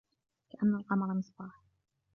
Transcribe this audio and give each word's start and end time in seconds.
كَأَنَّ 0.51 0.75
الْقَمَرَ 0.75 1.13
مِصْبَاحٌ. 1.13 1.51